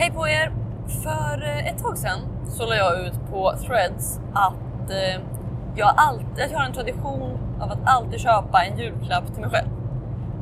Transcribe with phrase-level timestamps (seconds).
[0.00, 0.52] Hej på er!
[1.02, 5.22] För eh, ett tag sedan så la jag ut på Threads att eh,
[5.76, 9.50] jag, alltid, att jag har en tradition av att alltid köpa en julklapp till mig
[9.50, 9.68] själv.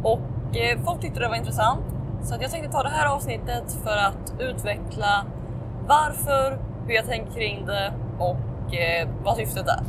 [0.03, 1.85] Och eh, folk tyckte det var intressant
[2.23, 5.27] så att jag tänkte ta det här avsnittet för att utveckla
[5.87, 8.37] varför, hur jag tänker kring det och
[9.25, 9.81] vad syftet är.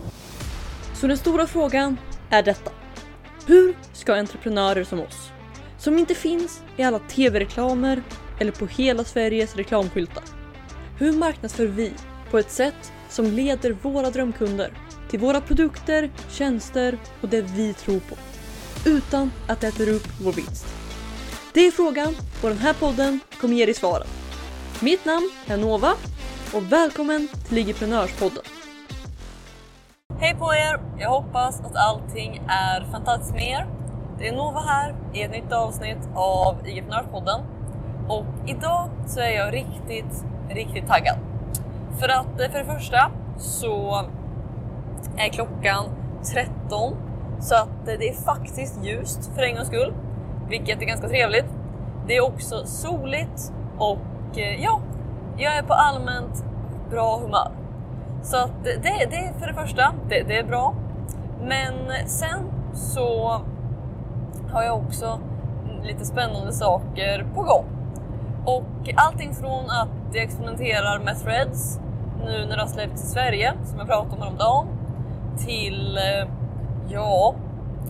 [0.94, 1.98] Så den stora frågan
[2.30, 2.72] är detta.
[3.48, 5.32] Hur ska entreprenörer som oss,
[5.78, 8.02] som inte finns i alla tv-reklamer
[8.40, 10.24] eller på hela Sveriges reklamskyltar.
[10.98, 11.94] Hur marknadsför vi
[12.32, 14.72] på ett sätt som leder våra drömkunder
[15.10, 18.16] till våra produkter, tjänster och det vi tror på.
[18.90, 20.68] Utan att det äter upp vår vinst.
[21.54, 24.08] Det är frågan och den här podden kommer ge dig svaren.
[24.82, 25.94] Mitt namn är Nova
[26.54, 28.44] och välkommen till Ligiprenörspodden.
[30.20, 30.82] Hej på er!
[31.00, 33.68] Jag hoppas att allting är fantastiskt med er.
[34.20, 37.57] Det är Nova här i ett nytt avsnitt av IG-prenörspodden.
[38.08, 41.16] Och idag så är jag riktigt, riktigt taggad.
[42.00, 44.06] För att eh, för det första så
[45.18, 45.86] är klockan
[46.34, 46.96] 13
[47.40, 49.94] så att eh, det är faktiskt ljust för en gångs skull,
[50.50, 51.46] vilket är ganska trevligt.
[52.08, 54.82] Det är också soligt och eh, ja,
[55.38, 56.46] jag är på allmänt
[56.90, 57.52] bra humör.
[58.24, 60.76] Så att det, det är för det första, det, det är bra.
[61.42, 61.74] Men
[62.06, 62.40] sen
[62.74, 63.42] så
[64.52, 65.20] har jag också
[65.84, 67.77] lite spännande saker på gång.
[68.48, 71.80] Och allting från att jag experimenterar med threads
[72.26, 74.68] nu när det har släppts i Sverige, som jag pratade om häromdagen,
[75.46, 76.30] till eh,
[76.90, 77.36] ja,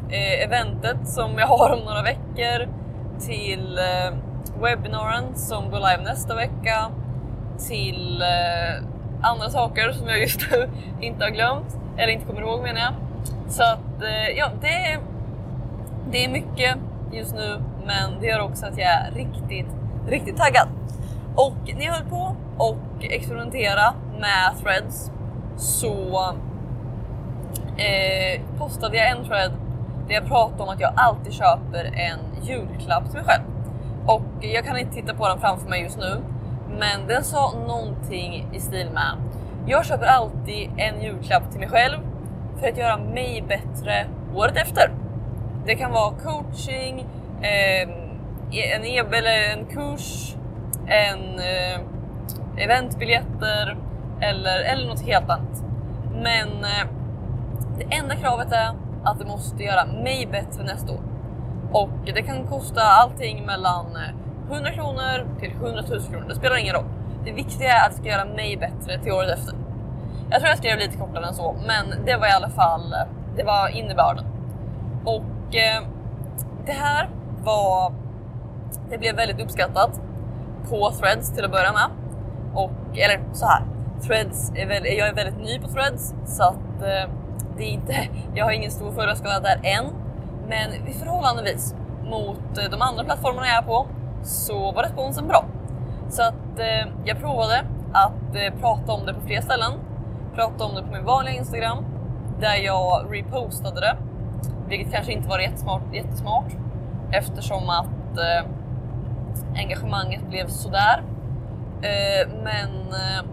[0.09, 2.67] eh, eventet som jag har om några veckor,
[3.19, 4.17] till eh,
[4.61, 6.91] webbinaren som går live nästa vecka,
[7.67, 8.23] till
[9.21, 10.69] andra saker som jag just nu
[11.01, 12.93] inte har glömt, eller inte kommer ihåg menar jag.
[13.51, 14.03] Så att
[14.35, 14.99] ja, det är,
[16.11, 16.77] det är mycket
[17.11, 19.76] just nu, men det gör också att jag är riktigt
[20.07, 20.67] riktigt taggad.
[21.35, 25.11] Och när jag höll på och experimentera med threads
[25.57, 26.17] så
[27.77, 29.51] eh, postade jag en thread
[30.07, 33.43] där jag pratade om att jag alltid köper en julklapp till mig själv.
[34.05, 36.17] Och jag kan inte titta på den framför mig just nu,
[36.79, 39.17] men den sa någonting i stil med
[39.69, 41.97] jag köper alltid en julklapp till mig själv
[42.59, 44.91] för att göra mig bättre året efter.
[45.65, 47.05] Det kan vara coaching,
[47.41, 47.89] eh,
[48.51, 50.35] E- en EB eller en kurs,
[50.87, 51.79] en eh,
[52.63, 53.77] eventbiljetter
[54.21, 55.63] eller, eller något helt annat.
[56.13, 56.87] Men eh,
[57.77, 58.69] det enda kravet är
[59.03, 61.01] att det måste göra mig bättre nästa år.
[61.71, 66.25] Och det kan kosta allting mellan eh, 100 kronor till 100 000 kronor.
[66.29, 66.85] Det spelar ingen roll.
[67.25, 69.53] Det viktiga är att det ska göra mig bättre till året efter.
[70.29, 72.99] Jag tror jag skrev lite kortare än så, men det var i alla fall eh,
[73.37, 74.25] det var innebörden.
[75.05, 75.83] Och eh,
[76.65, 77.09] det här
[77.43, 77.93] var
[78.89, 80.01] det blev väldigt uppskattat
[80.69, 81.89] på Threads till att börja med.
[82.53, 83.63] Och, eller så här,
[84.01, 87.11] Threads är väl, jag är väldigt ny på Threads så att eh,
[87.57, 87.95] det är inte,
[88.35, 89.85] jag har ingen stor förskada där än.
[90.47, 93.87] Men förhållandevis mot eh, de andra plattformarna jag är på
[94.23, 95.45] så var responsen bra.
[96.09, 97.63] Så att eh, jag provade
[97.93, 99.71] att eh, prata om det på fler ställen.
[100.35, 101.85] Prata om det på min vanliga Instagram
[102.39, 103.97] där jag repostade det.
[104.67, 106.51] Vilket kanske inte var jättesmart, jättesmart
[107.11, 108.49] eftersom att eh,
[109.57, 111.03] engagemanget blev sådär.
[111.81, 112.69] Eh, men...
[112.91, 113.25] Eh,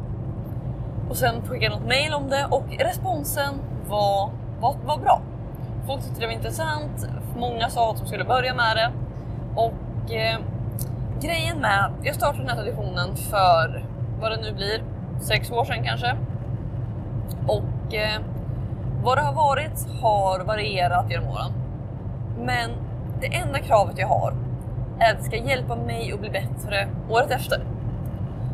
[1.11, 3.55] och sen skickade jag något mail om det och responsen
[3.89, 4.31] var,
[4.61, 5.23] var, var bra.
[5.87, 8.93] Folk tyckte det var intressant, många sa att de skulle börja med det.
[9.55, 10.39] Och eh,
[11.21, 13.85] grejen med, jag startade den här traditionen för
[14.21, 14.83] vad det nu blir,
[15.21, 16.17] sex år sedan kanske.
[17.47, 18.21] Och eh,
[19.03, 21.53] vad det har varit har varierat genom åren.
[22.39, 22.71] Men
[23.21, 24.35] det enda kravet jag har
[25.21, 27.65] ska hjälpa mig att bli bättre året efter.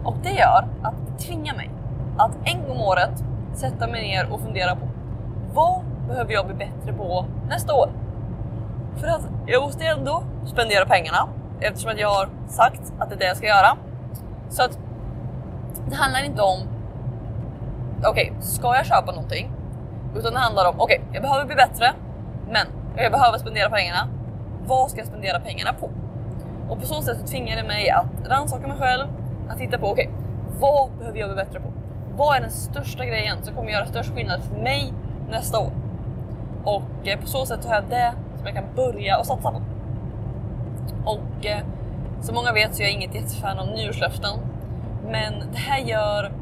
[0.04, 1.70] Och det gör att det tvingar mig
[2.16, 3.24] att en gång om året
[3.54, 4.88] sätta mig ner och fundera på
[5.54, 7.90] vad behöver jag bli bättre på nästa år?
[8.96, 11.28] För att jag måste ändå spendera pengarna
[11.60, 13.76] eftersom att jag har sagt att det är det jag ska göra.
[14.48, 14.78] Så att
[15.88, 16.58] det handlar inte om
[17.98, 19.52] okej, okay, ska jag köpa någonting?
[20.16, 21.92] Utan det handlar om okej, okay, jag behöver bli bättre,
[22.50, 22.66] men
[22.96, 24.08] jag behöver spendera pengarna.
[24.66, 25.90] Vad ska jag spendera pengarna på?
[26.70, 29.06] Och på så sätt så tvingar det mig att rannsaka mig själv,
[29.48, 31.72] att titta på okej, okay, vad behöver jag bli bättre på?
[32.16, 34.92] Vad är den största grejen som kommer göra störst skillnad för mig
[35.30, 35.72] nästa år?
[36.64, 39.62] Och eh, på så sätt har jag det som jag kan börja och satsa på.
[41.04, 41.58] Och eh,
[42.20, 44.38] som många vet så är jag inget jättefan av nyårslöften.
[45.10, 46.32] Men det här gör,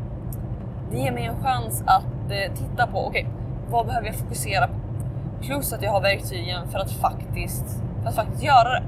[0.91, 3.35] det ger mig en chans att eh, titta på, okej, okay,
[3.71, 4.75] vad behöver jag fokusera på?
[5.43, 8.83] Plus att jag har verktygen för att faktiskt, för att faktiskt göra det.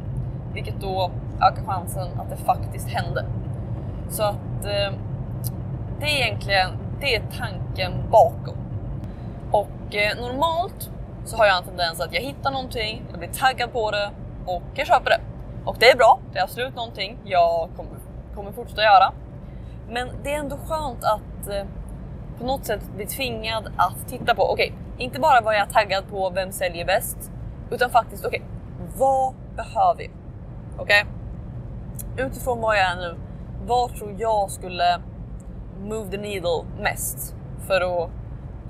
[0.54, 1.10] Vilket då
[1.42, 3.24] ökar chansen att det faktiskt händer.
[4.10, 4.92] Så att eh,
[6.00, 6.70] det är egentligen
[7.00, 8.56] det är tanken bakom.
[9.50, 10.90] Och eh, normalt
[11.24, 14.10] så har jag en tendens att jag hittar någonting, jag blir taggad på det
[14.46, 15.20] och jag köper det.
[15.64, 17.92] Och det är bra, det är absolut någonting jag kommer,
[18.34, 19.12] kommer fortsätta göra.
[19.88, 21.64] Men det är ändå skönt att eh,
[22.38, 25.72] på något sätt bli tvingad att titta på, okej, okay, inte bara vad jag är
[25.72, 27.30] taggad på, vem säljer bäst,
[27.70, 30.12] utan faktiskt, okej, okay, vad behöver jag?
[30.78, 31.02] Okej?
[31.02, 31.19] Okay?
[32.16, 33.16] Utifrån var jag är nu,
[33.66, 35.00] vad tror jag skulle
[35.80, 37.34] move the needle mest?
[37.66, 38.10] För att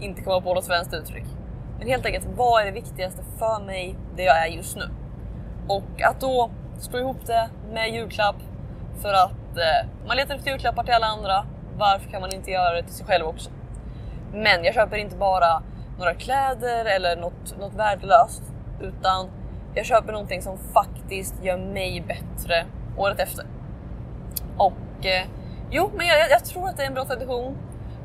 [0.01, 1.27] inte komma på något svenskt uttryck.
[1.79, 4.89] Men helt enkelt, vad är det viktigaste för mig, det jag är just nu?
[5.69, 8.37] Och att då slå ihop det med julklapp
[9.03, 11.47] för att eh, man letar efter julklappar till alla andra.
[11.77, 13.51] Varför kan man inte göra det till sig själv också?
[14.33, 15.63] Men jag köper inte bara
[15.99, 18.43] några kläder eller något, något värdelöst,
[18.81, 19.31] utan
[19.75, 22.67] jag köper någonting som faktiskt gör mig bättre
[22.97, 23.47] året efter.
[24.57, 25.27] Och eh,
[25.71, 27.59] jo, men jag, jag, tror att det är en bra tradition.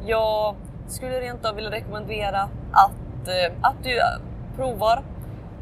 [0.06, 0.56] Jag
[0.88, 2.42] skulle rent av vilja rekommendera
[2.72, 4.04] att, eh, att du eh,
[4.56, 5.04] provar.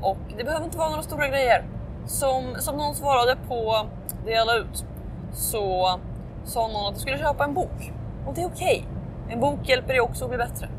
[0.02, 1.64] Och det behöver inte vara några stora grejer.
[2.06, 3.88] Som, som någon svarade på
[4.26, 4.86] det jag la ut
[5.34, 6.00] så
[6.44, 7.94] sa någon att du skulle köpa en bok.
[8.28, 8.86] Och det är okej.
[8.86, 9.34] Okay.
[9.34, 10.70] En bok hjälper dig också att bli bättre.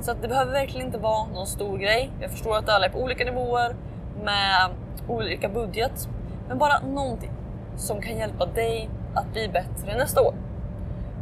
[0.00, 2.10] Så att det behöver verkligen inte vara någon stor grej.
[2.20, 3.76] Jag förstår att alla är på olika nivåer
[4.24, 4.70] med
[5.08, 6.08] olika budget.
[6.48, 7.30] Men bara någonting
[7.76, 10.34] som kan hjälpa dig att bli bättre nästa år.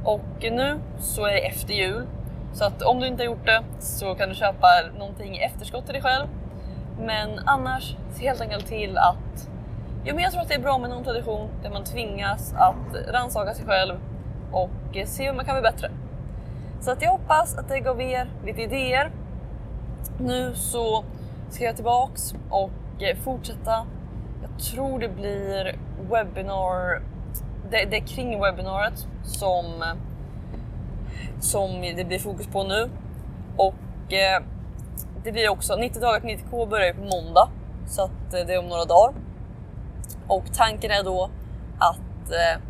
[0.04, 2.06] Och nu så är det efter jul.
[2.52, 4.68] Så att om du inte har gjort det så kan du köpa
[4.98, 6.26] någonting i efterskott till dig själv.
[7.00, 9.48] Men annars, se helt enkelt till att...
[10.04, 13.12] Jo, men jag tror att det är bra med någon tradition där man tvingas att
[13.12, 13.94] rannsaka sig själv
[14.52, 14.70] och
[15.06, 15.90] se hur man kan bli bättre.
[16.80, 19.10] Så att jag hoppas att det gav er lite idéer.
[20.18, 21.04] Nu så
[21.50, 22.70] ska jag tillbaks och
[23.24, 23.86] fortsätta.
[24.56, 25.78] Jag tror det blir
[26.10, 27.02] webbinar.
[27.70, 29.64] Det, det är kring webbinariet som,
[31.40, 32.90] som det blir fokus på nu.
[33.56, 34.42] Och eh,
[35.24, 37.48] det blir också 90 dagar till 90k börjar ju på måndag
[37.88, 39.14] så att eh, det är om några dagar.
[40.28, 41.30] Och tanken är då
[41.78, 42.62] att eh,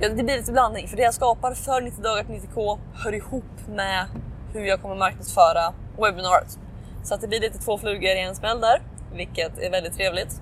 [0.00, 3.14] ja, det blir lite blandning för det jag skapar för 90 dagar till 90k hör
[3.14, 4.06] ihop med
[4.52, 6.58] hur jag kommer marknadsföra webbinariet.
[7.02, 8.82] Så att det blir lite två flugor i en smäll där,
[9.14, 10.40] vilket är väldigt trevligt.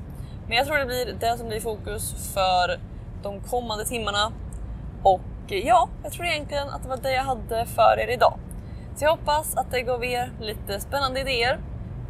[0.50, 2.80] Men jag tror det blir det som blir fokus för
[3.22, 4.32] de kommande timmarna.
[5.02, 8.38] Och ja, jag tror egentligen att det var det jag hade för er idag.
[8.96, 11.60] Så jag hoppas att det gav er lite spännande idéer.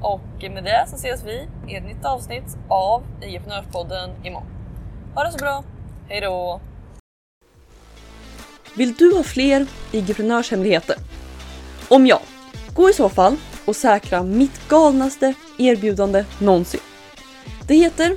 [0.03, 4.49] Och med det så ses vi i ett nytt avsnitt av IG-prenörspodden imorgon.
[5.15, 5.65] Ha det så bra,
[6.09, 6.61] hejdå!
[8.77, 10.97] Vill du ha fler IG-prenörshemligheter?
[11.89, 12.21] Om ja,
[12.75, 16.81] gå i så fall och säkra mitt galnaste erbjudande någonsin.
[17.71, 18.17] Det heter